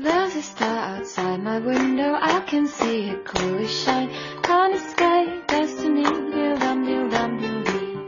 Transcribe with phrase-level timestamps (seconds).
[0.00, 4.08] There's a star outside my window, I can see it clearly shine.
[4.44, 7.98] Can't escape destiny, dill dum dum dill dee.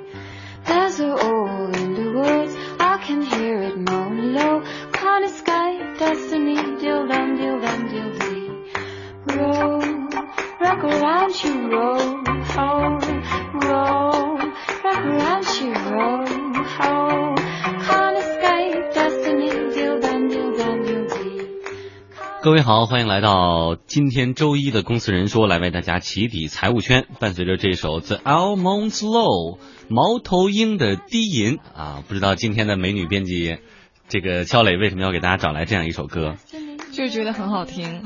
[0.67, 4.63] There's a hole in the woods, I can hear it moan low.
[4.93, 8.51] Can't escape destiny, dill dum dum dill dee.
[9.35, 9.81] Roll,
[10.61, 12.23] rock around you, roll,
[12.57, 13.01] oh,
[13.67, 14.37] roll,
[14.85, 16.20] rock around you, roll,
[22.43, 27.07] 各位好，欢迎来到今天周一的公司人说，来为大家起底财务圈。
[27.19, 29.59] 伴随着这首 The Almonds Low
[29.89, 33.59] 猫头鹰的低吟啊，不知道今天的美女编辑
[34.09, 36.37] 这个肖磊为什么要给大家找来这样一首歌？
[36.93, 38.03] 就觉得很好听，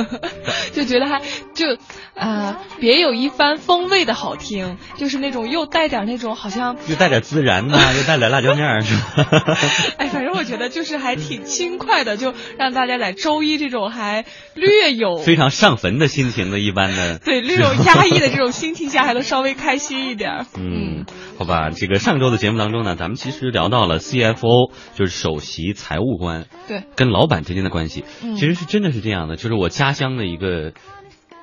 [0.72, 1.20] 就觉得还
[1.54, 1.76] 就
[2.14, 9.56] 呃别有一番风味的好听，就是那种又带点那种好像，又带点孜然呐、 又带点辣椒面儿，是吧？
[9.98, 17.18] 哎，反正我觉得就是还挺轻快的，就让大家在周一这种还略有非常上坟的心情的一般的。
[17.18, 20.46] 对略有压抑的这种心情下，还能稍微开心一点儿。
[20.56, 21.04] 嗯，
[21.36, 28.36] 好吧，这个上周的节目当中呢，咱们其实聊到了 CFO，就是首席财务官，对，跟老板之间的关系，嗯。
[28.36, 30.72] 其实是真的是这样的，就是我家乡的一个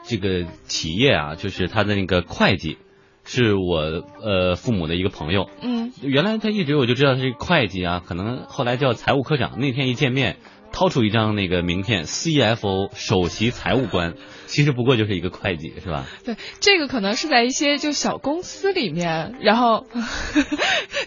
[0.03, 2.77] 这个企业啊，就是他的那个会计，
[3.25, 3.79] 是我
[4.23, 5.91] 呃父母的一个朋友，嗯。
[6.01, 10.37] 原来他一直我就知道他是会计啊，可能后来叫财务科长，那天一见面。
[10.71, 14.13] 掏出一张那个名片，CFO 首席财务官，
[14.47, 16.05] 其实不过就是一个会计，是吧？
[16.23, 19.85] 对，这个可能是在一些就小公司里面，然后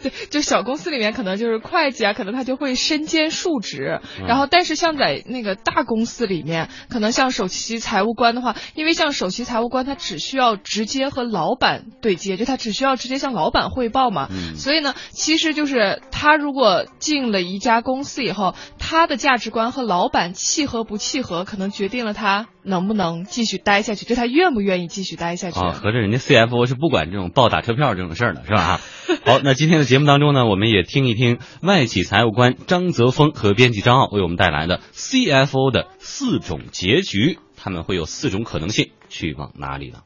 [0.02, 4.00] 对， 就小公司里面可能就是会计啊，可能他就会身兼数职。
[4.20, 14.28] 嗯然后，但是像在那个大公司里面，可能像首席财务官的话，因为像首席财务官，他只需要直接和老板对接，就他只需要直接向老板汇报嘛。
[14.30, 18.54] 嗯所以呢，其实就是他如果进了一家公司以后，
[18.86, 25.58] 他的价值观和老板契合不契合，可能决定了他能不能继续待下去，就他愿不愿意继续待下去。
[25.58, 28.80] 啊，合着人家 CFO 是不管这种暴打车票这种事儿的，是吧？
[29.24, 40.01] 好，那今天的节目当中呢，我们也听一听外企财务官张泽峰和编辑张傲为我们带来的 CFO 的四种结局，他们会有四种可能性，去往哪里呢？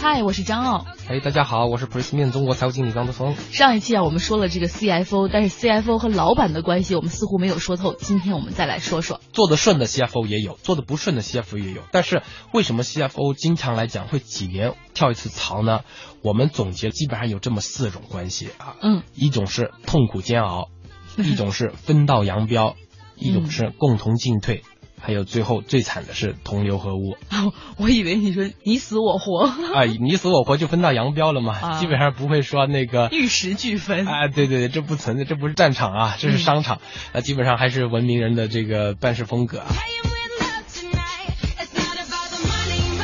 [0.00, 0.86] 嗨，我是张傲。
[1.08, 3.36] 哎，大家好，我是 Press 面中国财务经理张德峰。
[3.52, 7.92] 上一期啊，我们说了这个 CFO，但是 CFO 和老板的关系我们似乎没有说透。
[7.92, 9.20] 今天我们再来说说。
[9.34, 11.82] 做得顺的 CFO 也有，做得不顺的 CFO 也有。
[11.92, 15.80] 但是为什么 CFO 经常来讲会几年跳一次槽呢？
[16.22, 20.70] 我们总结基本上有这么四种关系啊，嗯，一种是痛苦煎熬，
[21.18, 22.74] 一种是分道扬镳，
[23.16, 24.62] 一种是共同进退，
[25.00, 27.16] 还有最后最惨的是同流合污。
[27.78, 34.06] 我以为你说你死我活，啊，你死我活就分道扬镳了嘛，啊基本上不会说那个玉石俱焚。
[34.06, 36.80] 啊，对对对，这不存在，这不是战场啊，这是商场，
[37.12, 39.66] 那、基本上还是文明人的这个办事风格啊。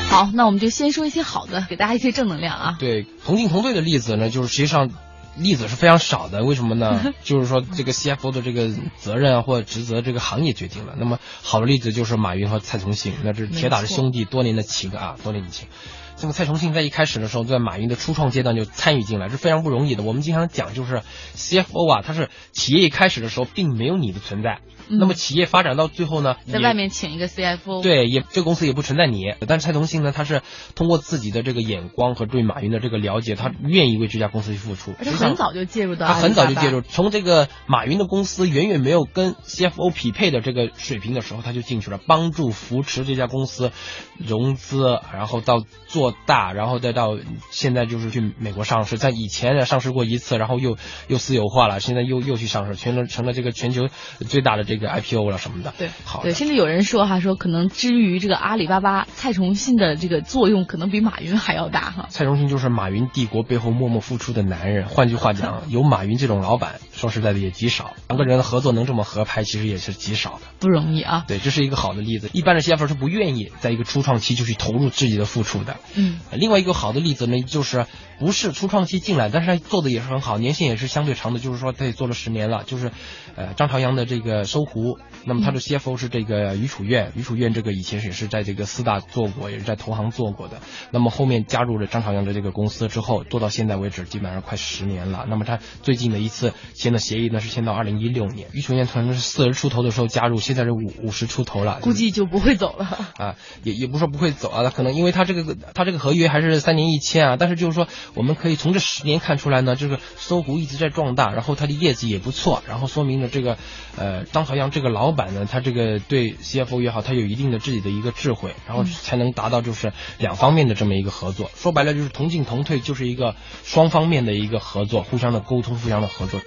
[0.08, 2.76] 好，那我们就先说一些好的，给大家一些正能量啊。
[2.78, 4.90] 对，同进同退的例子呢，就是实际上
[5.36, 6.44] 例子是非常少的。
[6.44, 7.12] 为什么呢？
[7.22, 10.94] 就是说这个 CFO 的这个责任啊或者职责，这个行业决定了。
[10.98, 15.68] 那么好的例子就是马云和蔡崇信，那这是铁打的兄弟，多年的情啊，多年的情。
[16.16, 20.02] 这个蔡崇信在一开始的时候，在马云的初创阶段就参与进来，是非常不容易的。
[20.02, 21.02] 我们经常讲，就是
[21.34, 30.40] CFO 啊，他是企业一开始的时候并没有你的存在，嗯那么企业发展到最后呢，在外面请一个 CFO，，对，也这个公司也不存在你，但是蔡崇信呢，他是
[30.74, 34.92] 通过自己的这个眼光和对马云的这个了解，他愿意为这家公司去付出。
[34.98, 43.72] 而且实很早就介入到他很早就介入，从这个马云的公司远远没有跟 CFO 匹配的这个水平的时候，他就进去了，帮助扶持这家公司
[44.18, 47.16] 融资，然后到做大，然后再到
[47.50, 50.76] 现在就是去美国上市，在以前呢上市过一次，然后又
[51.08, 53.88] 又私有化了，现在又又去上市，成了成了这个全球
[54.28, 55.72] 最大的这个 IPO 了什么的。
[55.78, 62.06] 对，好对，甚至有人说哈，说可能至于这个阿里巴巴，蔡崇信的这个作用可能比马云还要大哈。
[62.10, 64.86] 蔡崇信就是马云帝国背后默默付出的男人。
[64.88, 67.94] 换句话讲， 有马云这种老板，说实在的也极少。
[68.08, 70.40] 两个人的合作能这么合拍，其实也是极少的。
[70.58, 71.24] 不容易啊。
[71.26, 72.30] 对，这是一个好的例子。
[72.32, 75.76] 一般的 CFO 是不愿意在一个初创期就去投入自己的付出的。
[75.96, 77.86] 嗯，呃另外一个好的例子呢，就是
[78.18, 82.64] 不是初创期进来，但是他做的也是很好，年限也是相对长的，就是说他也做了十年了。
[82.64, 82.92] 就是，
[83.34, 90.60] 呃，张朝阳的这个搜狐，那么他的 CFO 是这个余楚苑，余楚苑这个以前也是在这个四大做过，也是在投行做过的。
[90.90, 95.26] 那么后面加入了张朝阳的这个公司之后，做到现在为止基本上快十年了。
[95.28, 102.86] 那么他最近的一次签的协议呢是签到二零一六年，余楚苑可能是四十出头的时候加入，现在是五五十出头了，估计就不会走了。
[103.16, 113.56] 啊，也也不是说不会走啊，他可能因为他这个他这个合约还是三年一签啊，但是就是说我们可以从这十年看出来呢，这个搜狐一直在壮大，然后它的业绩也不错，然后说明了这个
[113.96, 121.50] 呃张朝阳这个老板呢，他这个对 CFO 也好，他有一定的自己的一个智慧，然后才能达到就是两方面的这么一个合作。
[121.54, 126.40] 说白了就是同进同退，就是一个双方面的一个合作，互相的沟通，互相的合作。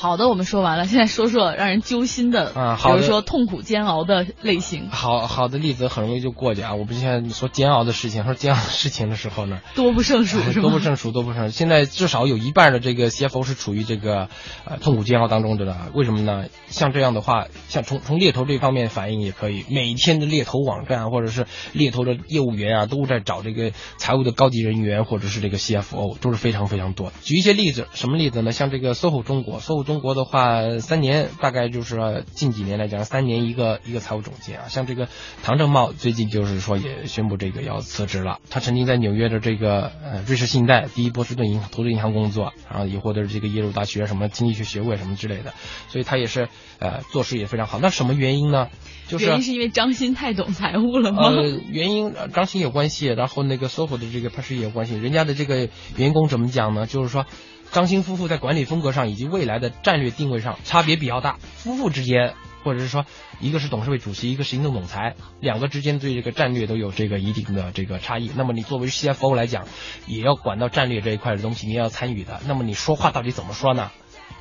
[0.00, 6.74] 好的，我们说完了，现在说说让人揪心的，啊好的比如说痛苦煎熬的类型，好好的例子很容易就过去啊！
[6.76, 10.62] 我们现在说煎熬的事情，说煎熬的事情的时候呢，多不胜数是吗？
[10.62, 11.50] 多不胜数，多不胜数。
[11.50, 14.28] 现在至少有一半的这个 CFO 是处于这个
[14.64, 15.88] 呃痛苦煎熬当中的了。
[15.94, 16.44] 为什么呢？
[16.68, 27.12] 像这样的话，像从从猎头这方面反映也可以，每天的猎头网站或者是猎头的业务员啊，都在找这个财务的高级人员或者是这个 CFO，都是非常非常多。
[27.22, 28.52] 举一些例子，什么例子呢？
[28.52, 34.68] 像这个 SOHO 中国，SOHO 中国的话，三年大概就是近几年来讲，三年一个一个财务总监啊。
[34.68, 35.08] 像这个
[35.42, 38.38] 唐正茂最近就是说也宣布这个要辞职了。
[38.50, 45.54] 他曾经在纽约的这个呃瑞士信贷第一波士顿银投资银行工作，然后也获得这个耶鲁大学什么经济学学位什么之类的，
[45.88, 46.50] 所以他也是
[46.80, 47.78] 呃做事也非常好。
[47.80, 48.68] 那什么原因呢？
[49.06, 51.30] 就是原因是因为张鑫太懂财务了吗？
[51.30, 54.94] 呃，原因呃张鑫有关系，然后那个 SOHO 的这个他是也有关系。
[54.96, 56.84] 人家的这个员工怎么讲呢？
[56.84, 57.24] 就是说，
[57.72, 61.38] 张欣夫妇在管理风格上以及未来的战略定位上差别比较大。
[61.56, 62.34] 夫妇之间，
[62.64, 63.04] 或者是说，
[63.40, 68.30] 一个是董事会主席，一个是行政总裁，两个之间对这个战略都有这个一定的这个差异。
[68.36, 69.66] 那么你作为 CFO 来讲，
[70.06, 72.40] 也要管到战略这一块的东西，你也要参与的。
[72.46, 73.90] 那么你说话到底怎么说呢？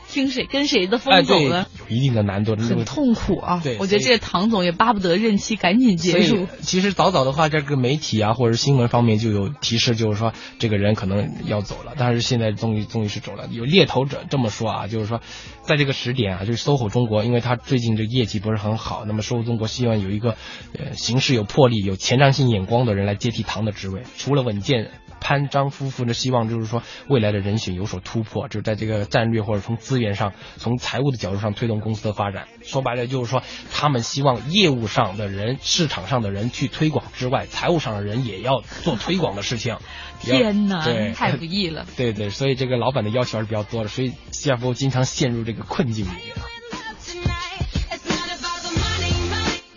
[0.09, 1.65] 听谁跟谁的哎，风走对，呢？
[1.81, 3.61] 有一定的难度，这很痛苦啊！
[3.63, 6.47] 对我觉得这个唐总也巴不得任期赶紧结所束以。
[6.61, 11.93] 其实早早的话，这个媒体啊或者新闻方面就有提示，就是说这个人可能要走了。
[11.97, 13.47] 但是现在终于终于是走了。
[13.51, 15.21] 有猎头者这么说啊，就是说
[15.61, 20.37] 在这个时点啊，就是 SOHO 中国，因为他最近这业绩不是很好，那么 SOHO 中国希望有一个
[20.77, 24.03] 呃行事有魄力、有前瞻性眼光的人来接替唐的职位。
[24.17, 24.89] 除了稳健。
[25.27, 32.47] 潘张夫妇呢，希望就是说未来的人选有所突破，就是在这个战略或者从资源上、从财务的角度上推动公司的发展。
[32.63, 33.43] 说白了就是说，
[33.73, 39.75] 他们希望业务上的人、市场上的人去推广之外，财务上的人也要做推广的事情。
[40.21, 41.85] 天哪对，太不易了。
[41.97, 46.47] 对对，所以这个老板的要求还是比较多的，所以 CFO 经常陷入这个困境里面啊。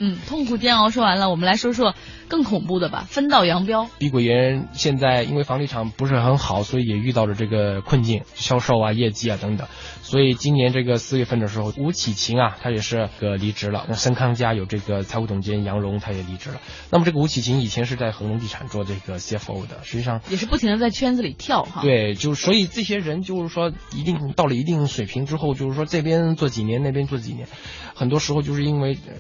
[0.03, 1.95] 嗯，痛苦煎熬说完了，我们来说说
[2.31, 3.89] 更恐怖的吧，分道扬镳。
[3.99, 9.67] 碧桂园现在因为房地产不是很好，所以也遇到了这个困境，销售啊、业绩啊等等。
[10.03, 13.87] 所以今年这个四月份的时候，吴启琴啊，他也是个离职了。
[13.89, 16.61] 那深康家有这个财务总监杨荣，他也离职了。
[16.91, 27.49] 那么这个吴启琴以前是在恒隆地产做这个 CFO 的，实际上也是不停的在圈子里跳哈。，对，就是所以这些人就是说，一定到了一定水平之后，就是说这边做几年，那边做几年，
[27.95, 29.15] 很多时候就是因为呃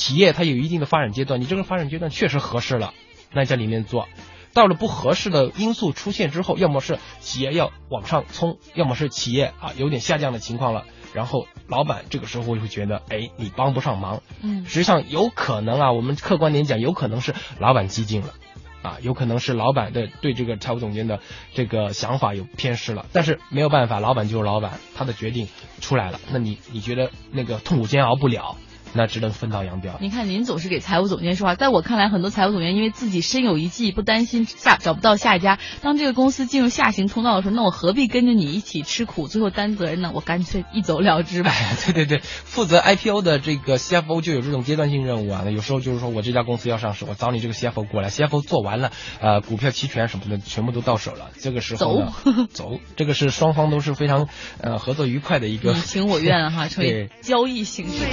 [0.00, 2.94] 企业它有一定的发展阶段，你这个发展阶段确实合适了，
[3.34, 4.08] 那在里面做。
[4.54, 14.22] 到了不合适的因素出现之后，要么是企业要往上冲，要么是企业啊有点下降的情况了，然后老板这个时候会觉得，哎，你帮不上忙。
[14.40, 18.28] 嗯实际上有可能啊，我们客观点讲，有可能是老板激进了。
[18.80, 21.20] 啊，有可能是老板的对这个财务总监的
[21.52, 25.48] 这个想法有偏失了，但是没有办法，老板就是老板，他的决定
[25.82, 26.18] 出来了。
[26.32, 28.56] 那你你觉得那个痛苦煎熬不了，
[28.92, 29.96] 那只能分道扬镳。
[30.00, 35.58] 您看，您总是给财务总监说话，在我看来，很多财务总监因为自己身有一技，不担心下找不到下一家。
[35.82, 40.10] 当这个公司进入下行通道的时候，那我何必跟着你一起吃苦，最后担责任呢？
[40.14, 41.50] 我干脆一走了之吧。
[41.50, 45.42] 哎，对对对，负责 IPO 的这个 CFO 就有这种阶段性任务啊。
[45.44, 51.30] 那有时候就是说我这家公司要上市，我找你这个 CFO 过来，CFO 做完了，呃，股票期权什么的全部都到手了。
[51.38, 52.12] 这个时候走，
[52.52, 54.28] 走，这个是双方都是非常
[54.60, 58.04] 呃合作愉快的一个你情我愿哈， 成为对交易形式。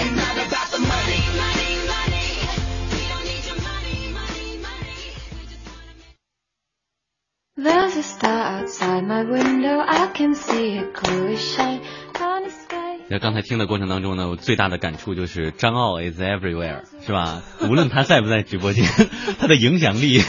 [13.10, 17.42] 那刚才听的过程当中呢我最大的感触就是张奥 is everywhere 是吧？
[17.62, 18.86] 无论他在不在直播间
[19.40, 20.22] 他的影响力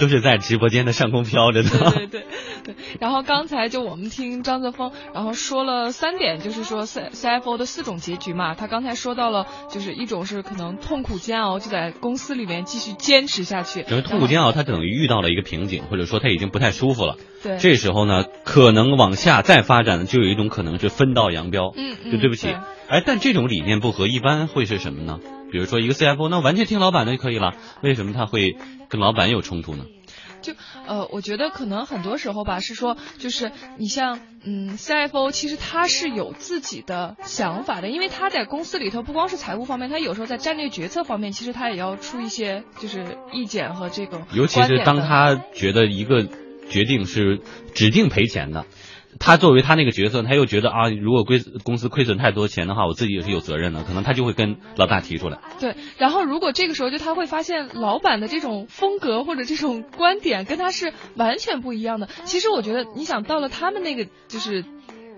[0.00, 1.90] 都是在直播间的上空飘着的。
[1.90, 2.26] 对对。
[2.64, 2.74] 对。
[3.00, 8.54] 然后刚才就我们听张泽峰，然后说了三点，就是说 C CFO 的四种结局嘛。
[8.54, 13.84] 他刚才说到了，就是一种是可能痛苦煎熬，就在公司里面继续坚持下去。
[13.88, 17.16] 因为痛苦煎熬，他等于遇到了一个瓶颈，或者说他已经不太舒服了。
[17.42, 21.72] 对，这时候呢，可能往下再发展的，就有一种可能是分道扬镳。
[21.76, 22.54] 嗯嗯就对不起对，
[22.88, 25.18] 哎，但这种理念不合，一般会是什么呢？
[25.50, 28.56] 比如说一个 CFO，那完全听老板的就可以了，为什么他会
[28.88, 29.84] 跟老板有冲突呢？
[30.42, 30.52] 就
[30.86, 46.26] 呃，我觉得可能很多时候吧，是说就是你像嗯，CFO 其实他是有自己的想法的，因为他在公司里头不光是财务方面，他有时候在战略决策方面，其实他也要出一些就是意见和这个尤其是当他觉得一个
[46.68, 47.40] 决定是
[47.74, 48.66] 指定赔钱的。
[49.18, 55.38] 他作为他那个角色，他又觉得啊，如果亏公司亏损太多钱的话，我自己也是有责任的，可能他就会跟老大提出来。
[55.60, 62.08] 对，然后如果这个时候就他会发现老板的这种风格或者这种观点跟他是完全不一样的。
[62.24, 64.64] 其实我觉得，你想到了他们那个就是。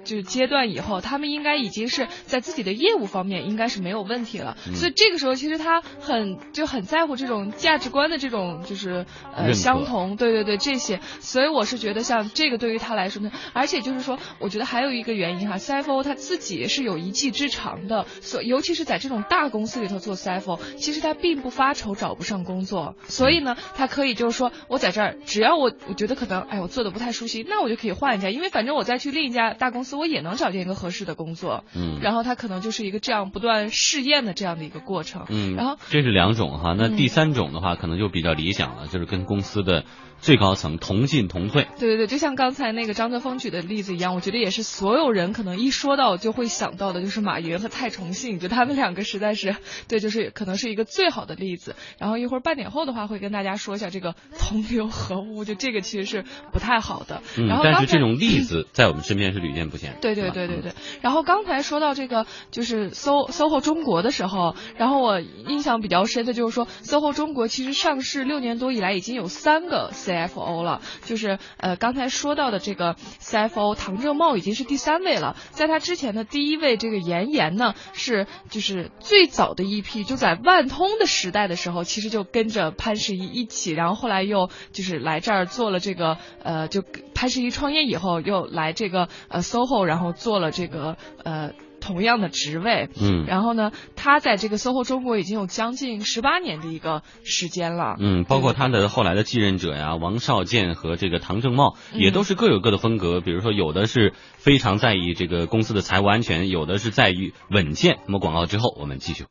[0.04, 29.93] 就是阶段以后，他们应该已经是在自己的业务方面应该是没有问题了，所以这个时候其实他很就很在乎这种价值观的这种就是呃相同，对对对这些，所以我是觉得像这个对于他来说呢，而且就是说，我觉得还有一个原因哈，CFO 他自己是有一技之长的，所尤其是在这种大公司里头做 CFO，其实他并不发愁找不上工作，所以呢，他可以就是说我在这儿，只要我我觉得可能哎我做的不太舒心，那我就可以换一家，因为反正我再去另一家大公司。
[29.94, 39.84] 我也能找见一个合适的工作，嗯，然后他可能就是一个这样不断试验的这样的一个过程，嗯，然后这是两种哈，那第三种的话可能就比较理想了，就是跟公司的。
[40.20, 49.56] 最高层同进同退，对对对，就像刚才那个张泽峰举的例子一样，我觉得也是所有人可能一说到就会想到的，就是马云和蔡崇信，就他们两个实在是，
[49.86, 51.76] 对，就是可能是一个最好的例子。
[51.98, 57.22] 然后一会儿半点后的话，会跟大家说一下这个同流合污，就这个其实是不太好的。
[57.36, 59.98] 嗯，但是这种例子在我们身边是屡见不鲜。
[60.00, 60.72] 对对对对对。
[61.02, 69.90] 然后刚才说到这个就是搜 SOHO 中国的时候，然后我印象比较深的就是说 SOHO 中国其实上市六年多以来已经有三个。
[70.04, 86.82] CFO 了，就是呃刚才说到的这个 CFO 唐正茂已经是第三位了，在他之前的第一位这个严岩呢是就是最早的一批，就在万通的时代的时候，其实就跟着潘石屹一起，然后后来又就是来这儿做了这个呃就
[87.14, 91.52] 潘石屹创业以后又来这个呃 SOHO，然后做了这个呃。
[91.84, 107.98] 同样的职位，嗯，然后呢，他在这个 SOHO 中国已经有将近十八年的一个时间了，嗯，包括他的后来的继任者呀，王少健和这个唐正茂，也都是各有各的风格，比如说有的是非常在意这个公司的财务安全，有的是在于稳健。
[108.06, 109.26] 那么广告之后，我们继续。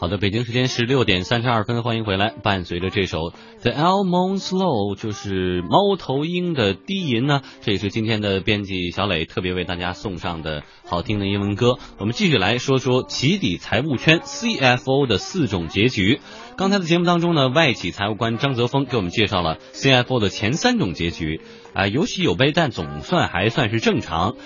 [0.00, 2.30] 好的，北京时间十六点三十二分，欢迎回来。
[2.42, 3.18] 伴随着这首
[3.60, 11.76] 《The El Mon Slow》，就是猫头鹰的低吟呢，这也是今天的编辑小磊特别为大家送上的好听的英文歌。
[11.98, 16.20] 我们继续来说说起底财务圈 CFO 的四种结局。
[16.56, 21.42] 刚才的节目当中呢，外企财务官张泽峰给我们介绍了 CFO 的前三种结局，
[21.74, 24.36] 啊，有喜有悲，但总算还算是正常。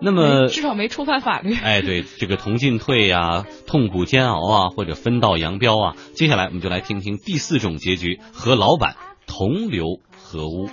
[0.00, 1.54] 那么至少没触犯法律。
[1.54, 5.96] 哎，对，这个同进退呀，痛苦煎熬啊，或者分道扬镳啊。
[6.14, 10.68] 接下来我们就来听听第四种结局，和老板同流合污。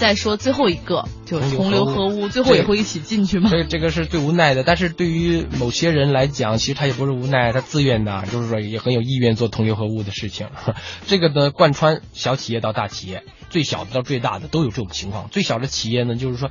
[0.00, 3.50] 再说最后一个，就同流合污，最后也会一起进去吗？
[3.50, 10.48] 这这个是最无奈的，但是对于某些人来讲，其实他也不是无奈，他自愿的，就是说也很有意愿做同流合污的事情。
[11.06, 15.28] 这个呢，贯穿小企业到大企业，最小的到最大的都有这种情况。
[15.28, 16.50] 最小的企业呢，就是说。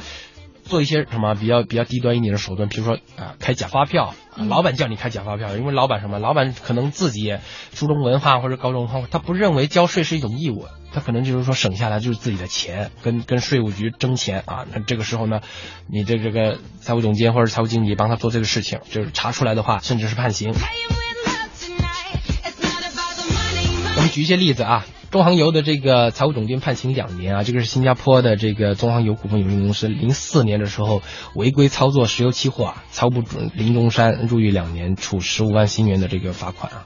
[0.66, 6.20] 做一些什么比较比较低端一点的手段，比如说啊开假发票，老板叫你开假发票，因为老板什么？
[6.20, 7.40] 老板可能自己
[7.74, 14.66] 初中文化或者高中文化，他不认为交税是一种义务，他可能就是说省下来就是自己的钱，跟跟税务局争钱啊。
[14.74, 15.42] 那这个时候呢，
[15.88, 20.54] 你的这个财务总监或者财务经理帮他做这个事情，就是查出来的话，甚至是判刑。
[23.96, 24.86] 我们举一些例子啊。
[25.12, 31.02] 中航油的这个财务总监判刑两年啊，这个是新加坡的这个中航油股份有限公司，零四年的时候
[31.34, 33.24] 违规操作石油期货啊，财务部
[33.56, 36.86] 林中山入狱两年，处十五万新元的这个罚款啊。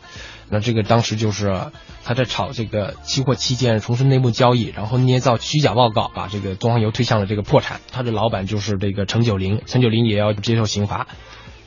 [0.50, 1.72] 那这个当时就是
[2.04, 7.82] 他在炒这个期货期间从事内幕交易，然后捏造虚假报告，把这个东航油推向了这个破产。
[7.92, 11.08] 他的老板就是这个陈九龄，陈九龄也要接受刑罚，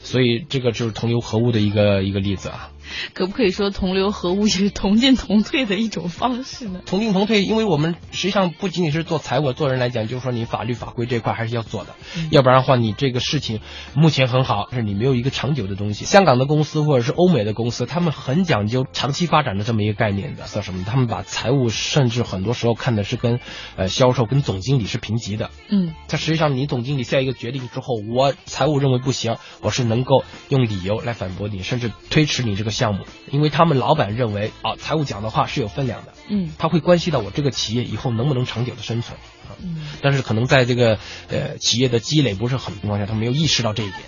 [0.03, 2.71] 所以这个就是同流合污的一个一个例子啊。
[3.15, 6.81] 可不可以说同流合污也是同进同退的一种方式呢？
[6.87, 11.95] 同进同退，因为我们实际上不仅仅是做财务，做人来讲，就是说你法律法规这块还是要做的，
[12.31, 13.61] 要不然的话，你这个事情
[13.95, 16.05] 目前很好，但是你没有一个长久的东西。
[16.07, 20.85] 香港的公司或者是欧美的公司，他们很讲究长期发展的这么一个概念的，叫什么？
[20.87, 23.41] 他们把财务甚至很多时候看的是跟
[23.77, 25.51] 呃销售跟总经理是平级的。
[25.69, 32.86] 嗯，他实际上你总经理下一个决定之后，我财务认为不行，我是能够用理由来反驳你，甚至推迟你这个项。
[32.87, 39.19] 项目，因为他们老板认为啊，财务讲的话是有分量的，嗯他会关系到我这个企业以后能不能长久的生存。
[39.19, 43.99] 啊嗯但是可能在这个呃企业的积累不是很情况下，他没有意识到这一点。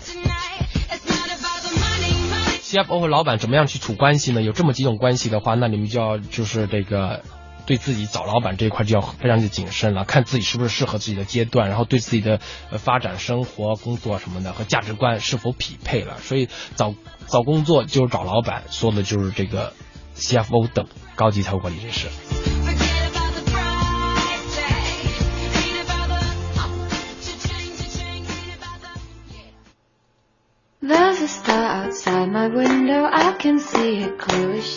[2.61, 4.41] CFO 和老板怎么样去处关系呢？
[4.43, 7.23] 有这么几种关系的话，那你们就要就是这个
[7.69, 12.39] 对自己找老板这一块就要非常的谨慎了，看自己是不是适合自己的阶段，然后对自己的
[12.79, 16.17] 发展、生活、工作什么的和价值观是否匹配了。
[16.17, 16.95] 所以找
[17.27, 19.71] 找工作就是找老板，说的就是这个
[20.15, 22.07] CFO 等高级财务管理人士。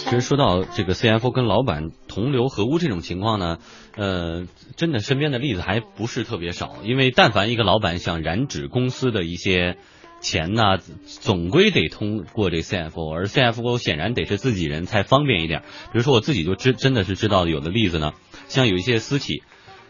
[0.04, 3.58] 其实说到这个 CFO 跟老板同流合污这种情况呢，
[3.96, 4.46] 呃，
[4.76, 6.76] 真的身边的例子还不是特别少。
[6.84, 9.76] 因为但凡一个老板想染指公司的一些
[10.20, 15.62] 钱呢，总归得通过这 CFO，而 CFO 显然得是自己人才方便一点。
[15.92, 18.12] 比如说我自己就知真的是知道有的例子呢，
[18.46, 19.42] 像有一些私企，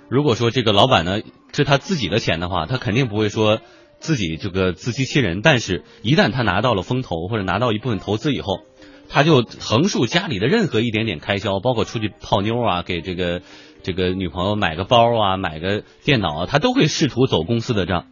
[0.09, 1.21] 如果说这个老板呢
[1.53, 3.61] 是他自己的钱的话，他肯定不会说
[4.03, 5.41] 自己这个自欺欺人。
[5.41, 8.61] 但是，一旦他拿到了风投或者拿到一部分投资以后，
[9.09, 13.41] 他就横竖家里的任何一点点开销，包括出去泡妞啊，给这个
[13.83, 18.07] 这个女朋友买个包啊，买个电脑啊，他都会试图走公司的账，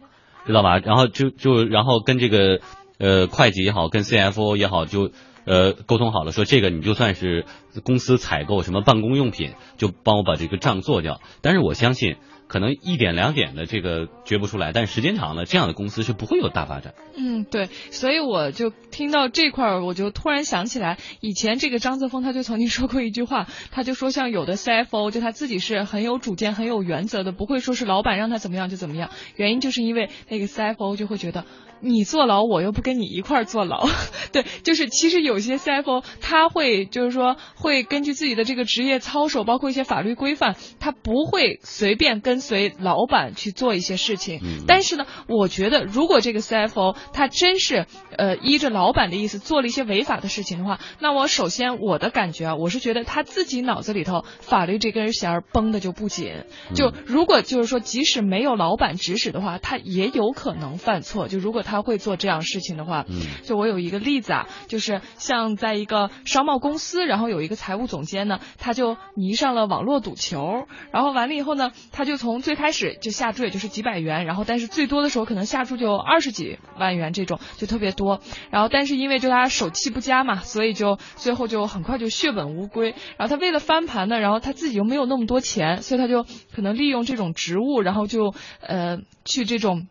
[0.47, 0.79] 知道吧？
[0.79, 2.61] 然后就就然后跟这个
[2.97, 5.11] 呃会计也好，跟 CFO 也好，就
[5.45, 7.45] 呃沟通好了，说这个你就算是
[7.83, 11.19] 公司采购什么办公用品，就帮我把这个账做掉。
[11.41, 12.15] 但是我相信。
[12.51, 16.93] 可能一点两点的这个觉不出来，但时间长了，这样的公司是不会有大发展。
[17.15, 29.11] 嗯，对，所以我就听到这块儿，我就突然想起来，以前这个张泽峰他就曾经说过一句话，他就说像有的 CFO 就他自己是很有主见、很有原则的，不会说是老板让他怎么样就怎么样。
[29.37, 31.45] 原因就是因为那个 CFO 就会觉得
[31.81, 33.87] 你坐牢，我又不跟你一块儿坐牢。
[34.31, 44.39] 对，就是其实有些 CFO 他会就是说会根据自己的这个职业操守，包括一些法律规范，他不会随便跟随老板去做一些事情。
[44.43, 47.85] 嗯但是呢，我觉得如果这个 CFO 他真是
[48.17, 56.31] 呃依着老板的意思做了一些违法的事情的话，那我首先我的感觉啊，我是觉得他自己脑子里头法律这根弦儿绷的就不紧。
[56.75, 61.27] 就如果就是说，即使没有老板指使的话，他也有可能犯错。
[61.27, 78.19] 就如果他会做这样事情的话，嗯就我有一个例子啊，就是像在一个商贸公司，然后有一个财务总监呢，他就迷上了网络赌球，然后完了以后呢，他就从最开始就下注也就是几百元，然后但是最多的时候可能下注就二十几万元这种，就特别多。
[78.49, 82.95] 然后但是因为就他手气不佳嘛，所以就最后就很快就血本无归。
[83.17, 89.87] 然后他为了翻盘呢，然后他自己又没有那么多钱，所以他就可能利用这种职务，然后就呃去这种。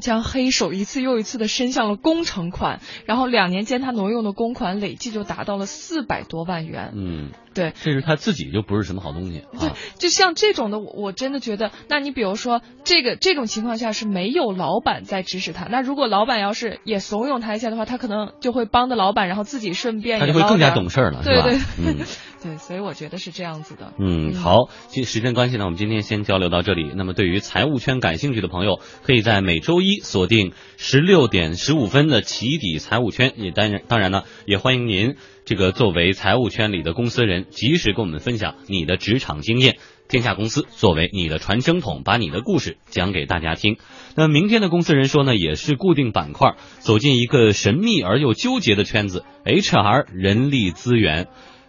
[0.00, 6.92] 将黑手一次又一次的伸向了工程款，然后两年间他挪用的公款累计就达到了四百多万元。
[6.94, 21.42] 嗯，对，这是他自己就不是什么好东西对啊。，就像这种的，我我真的觉得，那你比如说这个这种情况下是没有老板在指使他，那如果老板要是也怂恿他一下的话，他可能就会帮着老板，然后自己顺便他就会更加懂事儿了，对？
[21.42, 21.96] 对嗯
[22.42, 23.94] 对，所以我觉得是这样子的。
[23.98, 26.92] 嗯，好，其时间关系呢，我们今天先交流到这里。
[26.94, 33.32] 那么对于财务圈感兴趣的朋友，可以在每周一锁定十六点十五分的起底财务圈。
[33.36, 39.78] 也当然，当然呢，也欢迎您这个作为财务圈里的公司人，及时跟我们分享你的职场经验。
[40.08, 43.76] 天下公司作为你的传声筒，把你的故事讲给大家听。
[44.16, 51.28] 那明天的公司人说呢，也是固定板块，走进一个神秘而又纠结的圈子 ——HR 人力资源。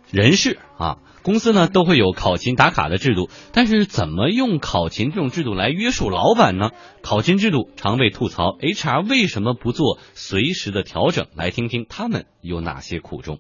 [0.09, 6.71] 人事啊，公司呢都会有考勤打卡的制度，但是怎么用考勤这种制度来约束老板呢？
[7.03, 11.27] 考勤制度常被吐槽，HR 为什么不做随时的调整？
[11.35, 13.39] 来听听他们有哪些苦衷。